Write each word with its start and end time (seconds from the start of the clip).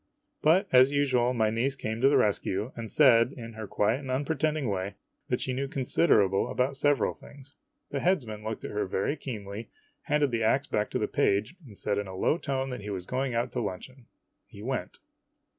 But, 0.41 0.67
as 0.71 0.91
usual, 0.91 1.31
my 1.35 1.51
niece 1.51 1.75
came 1.75 2.01
to 2.01 2.09
the 2.09 2.17
rescue, 2.17 2.71
and 2.75 2.89
said, 2.89 3.31
in 3.33 3.53
her 3.53 3.67
quiet 3.67 3.99
and 3.99 4.09
unpretending 4.09 4.67
way, 4.67 4.95
that 5.29 5.41
she 5.41 5.53
knew 5.53 5.67
considerable 5.67 6.49
about 6.49 6.69
THE 6.73 6.89
ASTROLOGER 6.89 7.05
S 7.11 7.21
NIECE 7.21 7.21
MARRIES 7.21 7.21
IOI 7.21 7.21
several 7.21 7.29
things. 7.35 7.55
The 7.91 7.99
headsman 7.99 8.43
looked 8.43 8.63
at 8.63 8.71
her 8.71 8.87
very 8.87 9.15
keenly, 9.15 9.69
handed 10.05 10.31
the 10.31 10.41
ax 10.41 10.65
back 10.65 10.89
to 10.89 10.97
the 10.97 11.07
page, 11.07 11.55
and 11.63 11.77
said 11.77 11.99
in 11.99 12.07
a 12.07 12.15
low 12.15 12.39
tone 12.39 12.69
that 12.69 12.81
he 12.81 12.89
was 12.89 13.05
going 13.05 13.35
out 13.35 13.51
to 13.51 13.61
luncheon. 13.61 14.07
He 14.47 14.63
went. 14.63 14.97